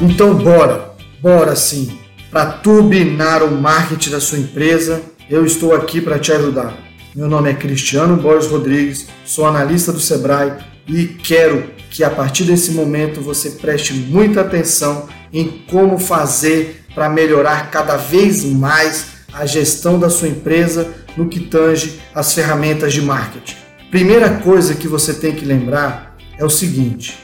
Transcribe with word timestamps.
Então 0.00 0.32
bora, 0.32 0.94
bora 1.20 1.56
sim, 1.56 1.98
para 2.30 2.46
turbinar 2.46 3.42
o 3.42 3.50
marketing 3.50 4.10
da 4.10 4.20
sua 4.20 4.38
empresa, 4.38 5.02
eu 5.28 5.44
estou 5.44 5.74
aqui 5.74 6.00
para 6.00 6.20
te 6.20 6.30
ajudar. 6.30 6.72
Meu 7.16 7.26
nome 7.26 7.50
é 7.50 7.54
Cristiano 7.54 8.16
Borges 8.16 8.48
Rodrigues, 8.48 9.08
sou 9.24 9.44
analista 9.44 9.90
do 9.90 9.98
Sebrae 9.98 10.52
e 10.86 11.06
quero 11.06 11.70
que 11.90 12.04
a 12.04 12.10
partir 12.10 12.44
desse 12.44 12.70
momento 12.70 13.20
você 13.20 13.50
preste 13.50 13.92
muita 13.92 14.42
atenção 14.42 15.08
em 15.32 15.64
como 15.68 15.98
fazer 15.98 16.84
para 16.94 17.08
melhorar 17.08 17.68
cada 17.72 17.96
vez 17.96 18.44
mais 18.44 19.06
a 19.32 19.46
gestão 19.46 19.98
da 19.98 20.08
sua 20.08 20.28
empresa 20.28 20.94
no 21.16 21.28
que 21.28 21.40
tange 21.40 22.00
as 22.14 22.32
ferramentas 22.32 22.92
de 22.92 23.02
marketing. 23.02 23.56
Primeira 23.90 24.30
coisa 24.30 24.76
que 24.76 24.86
você 24.86 25.12
tem 25.12 25.34
que 25.34 25.44
lembrar 25.44 26.16
é 26.38 26.44
o 26.44 26.50
seguinte: 26.50 27.18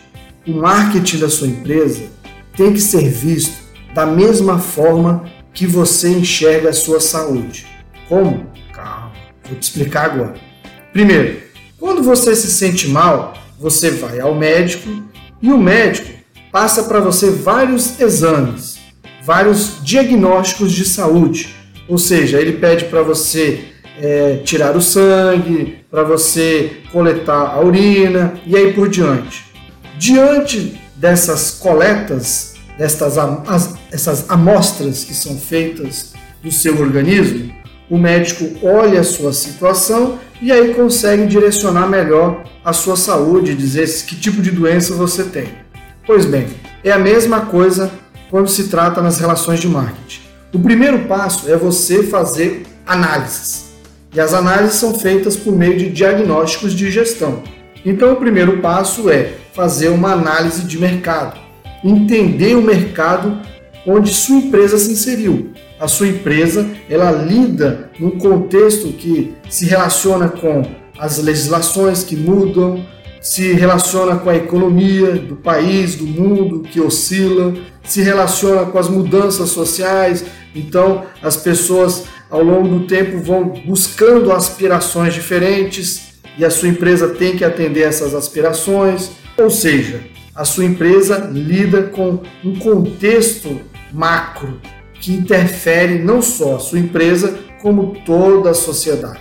o 0.45 0.55
marketing 0.55 1.19
da 1.19 1.31
sua 1.31 1.47
empresa 1.47 2.13
tem 2.57 2.73
que 2.73 2.81
ser 2.81 3.09
visto 3.09 3.65
da 3.95 4.07
mesma 4.07 4.59
forma 4.59 5.25
que 5.53 5.67
você 5.67 6.09
enxerga 6.09 6.71
a 6.71 6.73
sua 6.73 7.01
saúde. 7.01 7.67
Como? 8.09 8.47
Calma, 8.73 9.13
vou 9.49 9.59
te 9.59 9.63
explicar 9.63 10.07
agora. 10.07 10.35
Primeiro, 10.93 11.39
quando 11.79 12.03
você 12.03 12.35
se 12.35 12.51
sente 12.51 12.89
mal, 12.89 13.35
você 13.59 13.91
vai 13.91 14.21
ao 14.21 14.35
médico 14.35 14.89
e 15.41 15.51
o 15.51 15.59
médico 15.59 16.09
passa 16.51 16.85
para 16.85 17.01
você 17.01 17.31
vários 17.31 18.01
exames, 18.01 18.79
vários 19.23 19.83
diagnósticos 19.83 20.73
de 20.73 20.85
saúde. 20.85 21.55
Ou 21.89 21.99
seja, 21.99 22.41
ele 22.41 22.55
pede 22.55 22.87
para 22.87 23.03
você 23.03 23.65
é, 24.01 24.41
tirar 24.45 24.77
o 24.77 24.81
sangue, 24.81 25.79
para 25.91 26.03
você 26.03 26.79
coletar 26.91 27.55
a 27.55 27.61
urina 27.61 28.35
e 28.47 28.57
aí 28.57 28.73
por 28.73 28.89
diante. 28.89 29.45
Diante 29.99 30.81
dessas 30.97 31.53
coletas, 31.53 32.55
destas 32.79 33.19
as, 33.19 33.75
essas 33.91 34.31
amostras 34.31 35.05
que 35.05 35.15
são 35.15 35.37
feitas 35.37 36.13
do 36.43 36.51
seu 36.51 36.81
organismo, 36.81 37.53
o 37.91 37.99
médico 37.99 38.67
olha 38.67 39.01
a 39.01 39.05
sua 39.05 39.33
situação 39.33 40.19
e 40.41 40.51
aí 40.51 40.75
consegue 40.75 41.27
direcionar 41.27 41.89
melhor 41.89 42.45
a 42.65 42.73
sua 42.73 42.97
saúde, 42.97 43.55
dizer 43.55 43.89
que 44.05 44.17
tipo 44.17 44.41
de 44.41 44.51
doença 44.51 44.95
você 44.95 45.25
tem. 45.25 45.49
Pois 46.07 46.25
bem, 46.25 46.47
é 46.83 46.91
a 46.91 46.99
mesma 46.99 47.43
coisa 47.43 47.91
quando 48.31 48.49
se 48.49 48.69
trata 48.69 49.01
nas 49.01 49.19
relações 49.19 49.61
de 49.61 49.69
marketing. 49.69 50.21
O 50.53 50.59
primeiro 50.59 51.01
passo 51.01 51.51
é 51.51 51.57
você 51.57 52.03
fazer 52.03 52.65
análises. 52.87 53.65
E 54.15 54.21
as 54.21 54.33
análises 54.33 54.77
são 54.77 54.95
feitas 54.95 55.37
por 55.37 55.55
meio 55.55 55.77
de 55.77 55.91
diagnósticos 55.91 56.73
de 56.73 56.91
gestão. 56.91 57.43
Então, 57.85 58.15
o 58.15 58.17
primeiro 58.17 58.59
passo 58.59 59.11
é 59.11 59.35
fazer 59.53 59.89
uma 59.89 60.13
análise 60.13 60.63
de 60.63 60.79
mercado, 60.79 61.39
entender 61.85 62.57
o 62.57 62.63
mercado 62.63 63.39
onde 63.87 64.11
sua 64.11 64.37
empresa 64.37 64.79
se 64.79 64.91
inseriu. 64.91 65.51
A 65.79 65.87
sua 65.87 66.09
empresa, 66.09 66.67
ela 66.89 67.11
lida 67.13 67.91
num 67.99 68.13
contexto 68.13 68.89
que 68.89 69.35
se 69.51 69.67
relaciona 69.67 70.29
com 70.29 70.63
as 70.99 71.19
legislações 71.19 72.03
que 72.03 72.17
mudam, 72.17 72.85
se 73.21 73.53
relaciona 73.53 74.17
com 74.17 74.31
a 74.31 74.37
economia 74.37 75.13
do 75.13 75.37
país, 75.37 75.95
do 75.95 76.07
mundo 76.07 76.61
que 76.61 76.81
oscila, 76.81 77.53
se 77.83 78.01
relaciona 78.03 78.65
com 78.67 78.79
as 78.79 78.89
mudanças 78.89 79.51
sociais. 79.51 80.25
Então, 80.55 81.05
as 81.23 81.37
pessoas 81.37 82.05
ao 82.31 82.43
longo 82.43 82.69
do 82.69 82.87
tempo 82.87 83.19
vão 83.19 83.53
buscando 83.67 84.33
aspirações 84.33 85.13
diferentes 85.13 86.14
e 86.39 86.45
a 86.45 86.51
sua 86.51 86.69
empresa 86.69 87.09
tem 87.09 87.37
que 87.37 87.45
atender 87.45 87.83
essas 87.83 88.15
aspirações. 88.15 89.11
Ou 89.37 89.51
seja, 89.51 90.01
a 90.35 90.45
sua 90.45 90.65
empresa 90.65 91.31
lida 91.33 91.85
com 91.85 92.21
um 92.45 92.59
contexto 92.59 93.61
macro 93.93 94.61
que 94.95 95.13
interfere 95.13 95.99
não 95.99 96.23
só 96.23 96.57
a 96.57 96.61
sua 96.61 96.79
empresa, 96.79 97.39
como 97.61 97.97
toda 98.05 98.51
a 98.51 98.55
sociedade. 98.55 99.21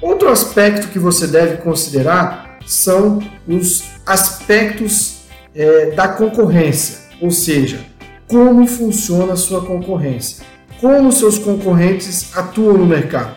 Outro 0.00 0.28
aspecto 0.28 0.88
que 0.88 0.98
você 0.98 1.26
deve 1.26 1.58
considerar 1.58 2.58
são 2.66 3.22
os 3.46 3.84
aspectos 4.06 5.22
é, 5.54 5.90
da 5.90 6.08
concorrência, 6.08 6.98
ou 7.20 7.30
seja, 7.30 7.80
como 8.26 8.66
funciona 8.66 9.32
a 9.32 9.36
sua 9.36 9.64
concorrência 9.64 10.50
como 10.80 11.12
seus 11.12 11.38
concorrentes 11.38 12.34
atuam 12.34 12.78
no 12.78 12.86
mercado, 12.86 13.36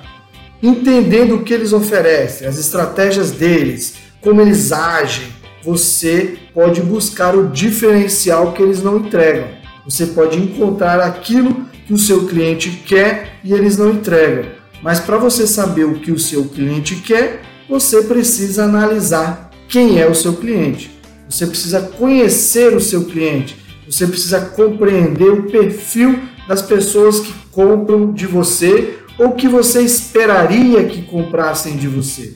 entendendo 0.64 1.36
o 1.36 1.44
que 1.44 1.54
eles 1.54 1.74
oferecem, 1.74 2.48
as 2.48 2.58
estratégias 2.58 3.32
deles, 3.32 3.96
como 4.22 4.40
eles 4.40 4.72
agem, 4.72 5.28
você 5.62 6.38
pode 6.54 6.82
buscar 6.82 7.36
o 7.36 7.50
diferencial 7.50 8.54
que 8.54 8.64
eles 8.64 8.82
não 8.82 8.98
entregam. 8.98 9.50
Você 9.84 10.08
pode 10.08 10.38
encontrar 10.38 11.02
aquilo 11.02 11.66
que 11.86 11.94
o 11.94 11.98
seu 11.98 12.26
cliente 12.26 12.70
quer 12.86 13.40
e 13.44 13.54
eles 13.54 13.78
não 13.78 13.92
entregam. 13.92 14.46
Mas 14.82 15.02
para 15.02 15.18
você 15.18 15.46
saber 15.46 15.84
o 15.84 16.00
que 16.00 16.12
o 16.12 16.20
seu 16.20 16.46
cliente 16.46 16.96
quer, 16.96 17.42
você 17.70 18.04
precisa 18.04 18.64
analisar 18.64 19.52
quem 19.68 20.00
é 20.00 20.08
o 20.08 20.16
seu 20.16 20.34
cliente. 20.34 20.92
Você 21.30 21.46
precisa 21.46 21.82
conhecer 21.82 22.74
o 22.74 22.80
seu 22.80 23.06
cliente. 23.06 23.58
Você 23.86 24.08
precisa 24.08 24.40
compreender 24.40 25.30
o 25.30 25.44
perfil 25.44 26.20
das 26.48 26.62
pessoas 26.62 27.20
que 27.20 27.34
compram 27.52 28.14
de 28.14 28.26
você 28.26 29.00
ou 29.18 29.32
que 29.32 29.48
você 29.48 29.82
esperaria 29.82 30.84
que 30.86 31.04
comprassem 31.04 31.78
de 31.78 31.88
você. 31.88 32.36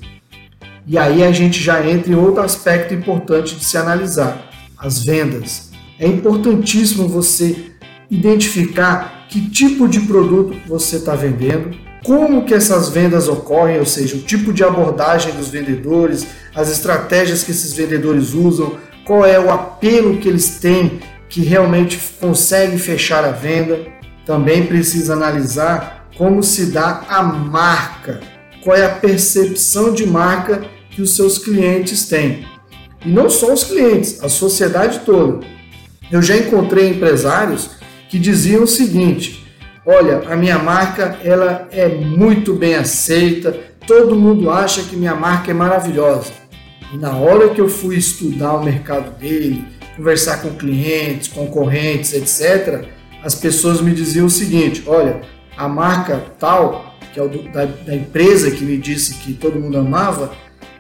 E 0.86 0.98
aí 0.98 1.24
a 1.24 1.32
gente 1.32 1.62
já 1.62 1.86
entra 1.86 2.12
em 2.12 2.16
outro 2.16 2.42
aspecto 2.42 2.94
importante 2.94 3.56
de 3.56 3.66
se 3.66 3.78
analisar: 3.78 4.50
as 4.78 5.04
vendas. 5.04 5.70
É 6.00 6.08
importantíssimo 6.08 7.08
você 7.08 7.72
identificar 8.10 9.26
que 9.30 9.50
tipo 9.50 9.88
de 9.88 10.02
produto 10.02 10.58
você 10.68 10.98
está 10.98 11.16
vendendo, 11.16 11.76
como 12.06 12.46
que 12.46 12.54
essas 12.54 12.88
vendas 12.90 13.28
ocorrem, 13.28 13.80
ou 13.80 13.86
seja, 13.86 14.16
o 14.16 14.22
tipo 14.22 14.54
de 14.54 14.64
abordagem 14.64 15.34
dos 15.34 15.50
vendedores, 15.50 16.28
as 16.56 16.72
estratégias 16.72 17.44
que 17.44 17.52
esses 17.52 17.74
vendedores 17.74 18.34
usam, 18.34 18.78
qual 19.04 19.26
é 19.26 19.40
o 19.40 19.52
apelo 19.52 20.18
que 20.18 20.30
eles 20.30 20.59
têm 20.59 21.00
que 21.28 21.42
realmente 21.42 22.00
consegue 22.20 22.78
fechar 22.78 23.26
a 23.26 23.32
venda 23.32 23.86
também 24.26 24.66
precisa 24.66 25.14
analisar 25.14 25.97
como 26.17 26.41
se 26.41 26.72
dá 26.72 27.03
a 27.07 27.22
marca, 27.22 28.19
qual 28.63 28.75
é 28.75 28.85
a 28.85 28.89
percepção 28.89 29.94
de 29.94 30.05
marca 30.05 30.66
que 30.89 31.01
os 31.01 31.16
seus 31.16 31.38
clientes 31.38 32.07
têm. 32.07 32.45
E 33.05 33.09
não 33.09 33.29
só 33.29 33.53
os 33.53 33.63
clientes, 33.63 34.23
a 34.23 34.28
sociedade 34.28 35.01
toda. 35.05 35.45
Eu 36.11 36.22
já 36.22 36.35
encontrei 36.35 36.89
empresários 36.89 37.69
que 38.09 38.17
diziam 38.17 38.63
o 38.63 38.67
seguinte: 38.67 39.45
"Olha, 39.85 40.23
a 40.28 40.35
minha 40.35 40.57
marca 40.57 41.19
ela 41.23 41.67
é 41.72 41.88
muito 41.88 42.53
bem 42.53 42.75
aceita, 42.75 43.55
todo 43.85 44.16
mundo 44.16 44.49
acha 44.49 44.81
que 44.81 44.95
minha 44.95 45.16
marca 45.16 45.51
é 45.51 45.53
maravilhosa". 45.53 46.31
E 46.91 46.97
na 46.97 47.16
hora 47.16 47.49
que 47.49 47.61
eu 47.61 47.69
fui 47.69 47.97
estudar 47.97 48.53
o 48.53 48.63
mercado 48.63 49.19
dele, 49.19 49.66
conversar 49.95 50.41
com 50.41 50.49
clientes, 50.55 51.28
concorrentes, 51.28 52.13
etc., 52.13 52.85
as 53.23 53.35
pessoas 53.35 53.81
me 53.81 53.94
diziam 53.94 54.25
o 54.25 54.29
seguinte: 54.29 54.84
olha, 54.88 55.22
a 55.57 55.68
marca 55.68 56.23
tal, 56.40 56.95
que 57.13 57.19
é 57.19 57.23
o 57.23 57.28
do, 57.28 57.44
da, 57.50 57.66
da, 57.66 57.95
empresa 57.95 58.51
que 58.51 58.63
me 58.63 58.78
disse 58.78 59.16
que 59.16 59.34
todo 59.34 59.59
mundo 59.59 59.78
amava, 59.78 60.31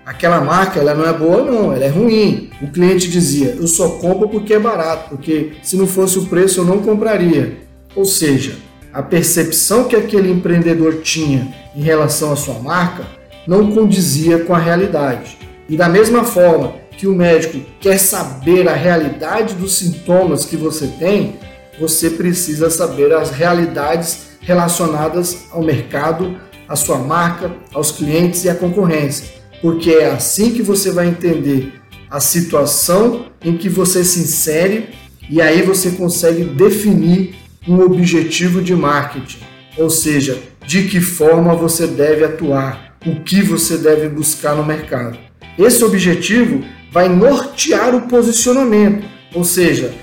aquela 0.05 0.39
marca 0.39 0.79
ela 0.79 0.93
não 0.93 1.07
é 1.07 1.13
boa, 1.13 1.43
não, 1.43 1.73
ela 1.73 1.83
é 1.83 1.89
ruim. 1.89 2.49
O 2.61 2.67
cliente 2.67 3.09
dizia: 3.09 3.55
eu 3.59 3.67
só 3.67 3.89
compro 3.89 4.29
porque 4.29 4.53
é 4.53 4.59
barato, 4.59 5.09
porque 5.09 5.53
se 5.63 5.75
não 5.75 5.87
fosse 5.87 6.19
o 6.19 6.25
preço 6.25 6.61
eu 6.61 6.65
não 6.65 6.79
compraria. 6.79 7.57
Ou 7.95 8.05
seja, 8.05 8.55
a 8.93 9.01
percepção 9.01 9.85
que 9.85 9.95
aquele 9.95 10.31
empreendedor 10.31 11.01
tinha 11.01 11.53
em 11.75 11.81
relação 11.81 12.31
à 12.31 12.35
sua 12.35 12.59
marca 12.59 13.05
não 13.47 13.71
condizia 13.71 14.39
com 14.39 14.53
a 14.53 14.59
realidade. 14.59 15.37
E 15.69 15.75
da 15.75 15.89
mesma 15.89 16.23
forma 16.23 16.75
que 16.97 17.07
o 17.07 17.13
médico 17.13 17.59
quer 17.79 17.97
saber 17.99 18.67
a 18.67 18.73
realidade 18.73 19.53
dos 19.53 19.77
sintomas 19.77 20.45
que 20.45 20.57
você 20.57 20.87
tem, 20.99 21.35
você 21.79 22.09
precisa 22.09 22.69
saber 22.69 23.13
as 23.13 23.31
realidades 23.31 24.27
relacionadas 24.41 25.45
ao 25.51 25.61
mercado, 25.61 26.37
à 26.67 26.75
sua 26.75 26.97
marca, 26.97 27.51
aos 27.73 27.91
clientes 27.91 28.43
e 28.43 28.49
à 28.49 28.55
concorrência, 28.55 29.25
porque 29.61 29.91
é 29.91 30.09
assim 30.09 30.51
que 30.51 30.61
você 30.61 30.91
vai 30.91 31.07
entender 31.07 31.73
a 32.09 32.19
situação 32.19 33.25
em 33.43 33.57
que 33.57 33.69
você 33.69 34.03
se 34.03 34.19
insere 34.19 34.89
e 35.29 35.41
aí 35.41 35.61
você 35.61 35.91
consegue 35.91 36.43
definir 36.45 37.35
um 37.67 37.81
objetivo 37.81 38.61
de 38.61 38.73
marketing, 38.73 39.39
ou 39.77 39.89
seja, 39.89 40.41
de 40.65 40.83
que 40.87 41.01
forma 41.01 41.53
você 41.53 41.85
deve 41.85 42.23
atuar, 42.23 42.97
o 43.05 43.21
que 43.21 43.41
você 43.41 43.77
deve 43.77 44.07
buscar 44.07 44.55
no 44.55 44.65
mercado. 44.65 45.17
Esse 45.57 45.83
objetivo 45.83 46.63
vai 46.91 47.09
nortear 47.09 47.93
o 47.95 48.07
posicionamento, 48.07 49.05
ou 49.33 49.43
seja, 49.43 49.93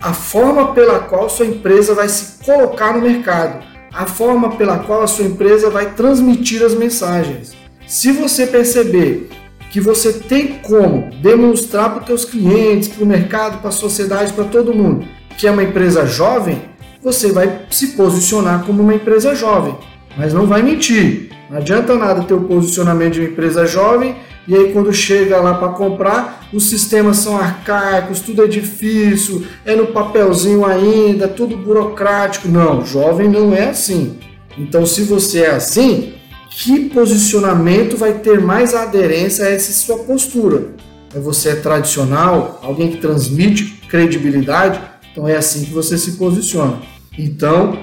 a 0.00 0.12
forma 0.12 0.72
pela 0.72 1.00
qual 1.00 1.28
sua 1.28 1.46
empresa 1.46 1.94
vai 1.94 2.08
se 2.08 2.44
colocar 2.44 2.94
no 2.94 3.02
mercado, 3.02 3.64
a 3.92 4.06
forma 4.06 4.56
pela 4.56 4.78
qual 4.78 5.02
a 5.02 5.06
sua 5.06 5.24
empresa 5.24 5.70
vai 5.70 5.92
transmitir 5.94 6.62
as 6.62 6.74
mensagens. 6.74 7.56
Se 7.86 8.12
você 8.12 8.46
perceber 8.46 9.28
que 9.70 9.80
você 9.80 10.12
tem 10.12 10.58
como 10.58 11.10
demonstrar 11.22 11.90
para 11.90 12.00
os 12.00 12.06
seus 12.06 12.24
clientes, 12.24 12.88
para 12.88 13.04
o 13.04 13.06
mercado, 13.06 13.58
para 13.58 13.68
a 13.68 13.72
sociedade, 13.72 14.32
para 14.32 14.44
todo 14.44 14.74
mundo, 14.74 15.06
que 15.36 15.46
é 15.46 15.50
uma 15.50 15.62
empresa 15.62 16.06
jovem, 16.06 16.62
você 17.02 17.30
vai 17.30 17.66
se 17.70 17.88
posicionar 17.88 18.64
como 18.64 18.82
uma 18.82 18.94
empresa 18.94 19.34
jovem, 19.34 19.76
mas 20.16 20.32
não 20.32 20.46
vai 20.46 20.62
mentir. 20.62 21.30
Não 21.48 21.58
adianta 21.58 21.94
nada 21.94 22.22
ter 22.24 22.34
o 22.34 22.42
posicionamento 22.42 23.14
de 23.14 23.20
uma 23.20 23.28
empresa 23.28 23.66
jovem 23.66 24.16
e 24.48 24.54
aí 24.54 24.72
quando 24.72 24.92
chega 24.92 25.40
lá 25.40 25.54
para 25.54 25.68
comprar, 25.70 26.48
os 26.52 26.64
sistemas 26.64 27.18
são 27.18 27.36
arcaicos, 27.36 28.20
tudo 28.20 28.44
é 28.44 28.46
difícil, 28.46 29.44
é 29.64 29.74
no 29.74 29.88
papelzinho 29.88 30.64
ainda, 30.64 31.26
tudo 31.26 31.56
burocrático. 31.56 32.48
Não, 32.48 32.84
jovem 32.84 33.28
não 33.28 33.52
é 33.54 33.70
assim. 33.70 34.18
Então, 34.56 34.86
se 34.86 35.02
você 35.02 35.40
é 35.40 35.50
assim, 35.50 36.14
que 36.50 36.88
posicionamento 36.88 37.96
vai 37.96 38.14
ter 38.14 38.40
mais 38.40 38.74
aderência 38.74 39.44
a 39.44 39.50
essa 39.50 39.72
sua 39.72 39.98
postura? 39.98 40.68
É 41.14 41.18
você 41.18 41.50
é 41.50 41.56
tradicional, 41.56 42.60
alguém 42.62 42.90
que 42.90 42.98
transmite 42.98 43.64
credibilidade, 43.88 44.80
então 45.12 45.28
é 45.28 45.36
assim 45.36 45.64
que 45.64 45.72
você 45.72 45.98
se 45.98 46.12
posiciona. 46.12 46.80
Então, 47.18 47.78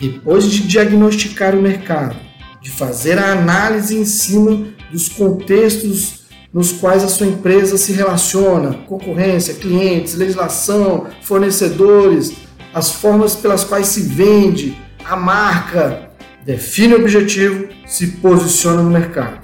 depois 0.00 0.44
de 0.50 0.66
diagnosticar 0.66 1.54
o 1.54 1.62
mercado, 1.62 2.16
de 2.64 2.70
fazer 2.70 3.18
a 3.18 3.32
análise 3.32 3.94
em 3.94 4.06
cima 4.06 4.68
dos 4.90 5.06
contextos 5.06 6.24
nos 6.50 6.72
quais 6.72 7.04
a 7.04 7.08
sua 7.08 7.26
empresa 7.26 7.76
se 7.76 7.92
relaciona, 7.92 8.72
concorrência, 8.86 9.52
clientes, 9.52 10.14
legislação, 10.14 11.08
fornecedores, 11.20 12.32
as 12.72 12.90
formas 12.90 13.36
pelas 13.36 13.64
quais 13.64 13.88
se 13.88 14.00
vende, 14.00 14.74
a 15.04 15.14
marca, 15.14 16.08
define 16.42 16.94
o 16.94 17.00
objetivo, 17.00 17.68
se 17.84 18.06
posiciona 18.12 18.82
no 18.82 18.88
mercado. 18.88 19.40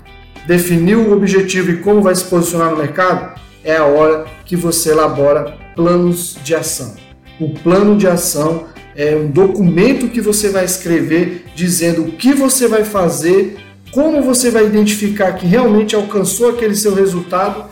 Definiu 0.47 1.11
o 1.11 1.13
objetivo 1.13 1.73
e 1.73 1.77
como 1.77 2.01
vai 2.01 2.15
se 2.15 2.25
posicionar 2.25 2.71
no 2.71 2.79
mercado, 2.79 3.39
é 3.63 3.77
a 3.77 3.85
hora 3.85 4.25
que 4.47 4.57
você 4.57 4.93
elabora 4.93 5.59
planos 5.77 6.39
de 6.43 6.55
ação. 6.55 6.95
O 7.39 7.51
plano 7.51 7.99
de 7.99 8.07
ação 8.07 8.65
é 8.95 9.15
um 9.15 9.29
documento 9.29 10.09
que 10.09 10.21
você 10.21 10.49
vai 10.49 10.65
escrever 10.65 11.45
dizendo 11.55 12.03
o 12.03 12.13
que 12.13 12.35
você 12.35 12.67
vai 12.69 12.85
fazer, 12.85 13.57
como 13.93 14.23
você 14.23 14.51
vai 14.51 14.67
identificar 14.67 15.33
que 15.33 15.47
realmente 15.47 15.95
alcançou 15.95 16.51
aquele 16.51 16.75
seu 16.75 16.95
resultado, 16.95 17.65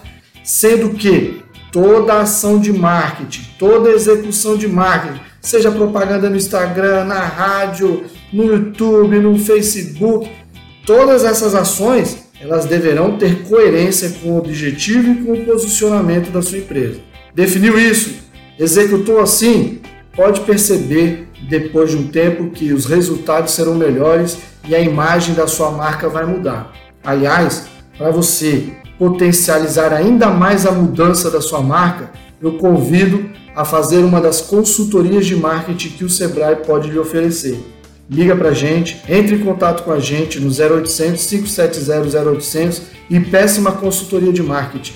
sendo 0.42 0.90
que 0.90 1.42
toda 1.72 2.20
ação 2.20 2.58
de 2.58 2.72
marketing, 2.72 3.42
toda 3.58 3.90
execução 3.90 4.56
de 4.56 4.66
marketing, 4.66 5.20
seja 5.40 5.70
propaganda 5.70 6.28
no 6.28 6.36
Instagram, 6.36 7.04
na 7.04 7.20
rádio, 7.20 8.04
no 8.32 8.44
YouTube, 8.44 9.18
no 9.18 9.38
Facebook, 9.38 10.30
todas 10.84 11.24
essas 11.24 11.54
ações 11.54 12.28
elas 12.40 12.66
deverão 12.66 13.18
ter 13.18 13.42
coerência 13.42 14.10
com 14.22 14.30
o 14.30 14.38
objetivo 14.38 15.10
e 15.10 15.24
com 15.24 15.32
o 15.32 15.44
posicionamento 15.44 16.30
da 16.30 16.40
sua 16.40 16.58
empresa. 16.58 17.00
Definiu 17.34 17.78
isso? 17.78 18.14
Executou 18.58 19.20
assim? 19.20 19.80
Pode 20.18 20.40
perceber 20.40 21.28
depois 21.48 21.92
de 21.92 21.96
um 21.96 22.08
tempo 22.08 22.50
que 22.50 22.72
os 22.72 22.86
resultados 22.86 23.52
serão 23.52 23.76
melhores 23.76 24.36
e 24.66 24.74
a 24.74 24.80
imagem 24.80 25.32
da 25.32 25.46
sua 25.46 25.70
marca 25.70 26.08
vai 26.08 26.26
mudar. 26.26 26.72
Aliás, 27.04 27.68
para 27.96 28.10
você 28.10 28.72
potencializar 28.98 29.92
ainda 29.92 30.26
mais 30.26 30.66
a 30.66 30.72
mudança 30.72 31.30
da 31.30 31.40
sua 31.40 31.62
marca, 31.62 32.10
eu 32.42 32.54
convido 32.54 33.30
a 33.54 33.64
fazer 33.64 33.98
uma 33.98 34.20
das 34.20 34.40
consultorias 34.40 35.24
de 35.24 35.36
marketing 35.36 35.90
que 35.90 36.04
o 36.04 36.10
Sebrae 36.10 36.56
pode 36.66 36.90
lhe 36.90 36.98
oferecer. 36.98 37.56
Liga 38.10 38.34
para 38.34 38.48
a 38.48 38.54
gente, 38.54 39.00
entre 39.08 39.36
em 39.36 39.44
contato 39.44 39.84
com 39.84 39.92
a 39.92 40.00
gente 40.00 40.40
no 40.40 40.48
0800 40.48 41.26
570 41.26 42.18
0800 42.32 42.82
e 43.08 43.20
peça 43.20 43.60
uma 43.60 43.72
consultoria 43.72 44.32
de 44.32 44.42
marketing 44.42 44.94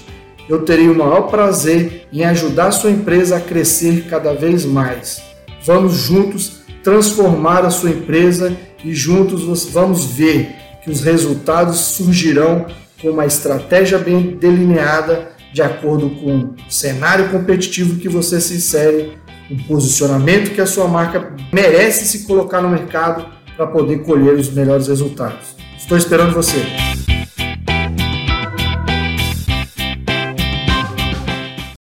eu 0.48 0.62
terei 0.64 0.88
o 0.88 0.94
maior 0.94 1.22
prazer 1.22 2.06
em 2.12 2.24
ajudar 2.24 2.72
sua 2.72 2.90
empresa 2.90 3.36
a 3.36 3.40
crescer 3.40 4.06
cada 4.08 4.34
vez 4.34 4.64
mais. 4.64 5.22
Vamos 5.64 5.94
juntos 5.94 6.62
transformar 6.82 7.64
a 7.64 7.70
sua 7.70 7.90
empresa 7.90 8.56
e 8.84 8.92
juntos 8.92 9.42
vamos 9.70 10.04
ver 10.06 10.54
que 10.82 10.90
os 10.90 11.02
resultados 11.02 11.78
surgirão 11.78 12.66
com 13.00 13.10
uma 13.10 13.26
estratégia 13.26 13.98
bem 13.98 14.36
delineada 14.36 15.30
de 15.52 15.62
acordo 15.62 16.10
com 16.10 16.38
o 16.38 16.54
cenário 16.70 17.28
competitivo 17.28 17.98
que 17.98 18.08
você 18.08 18.40
se 18.40 18.54
insere, 18.54 19.18
o 19.50 19.56
posicionamento 19.64 20.54
que 20.54 20.60
a 20.60 20.66
sua 20.66 20.88
marca 20.88 21.34
merece 21.52 22.06
se 22.06 22.26
colocar 22.26 22.62
no 22.62 22.70
mercado 22.70 23.26
para 23.56 23.66
poder 23.66 23.98
colher 24.02 24.34
os 24.34 24.50
melhores 24.50 24.88
resultados. 24.88 25.54
Estou 25.76 25.98
esperando 25.98 26.32
você. 26.32 26.91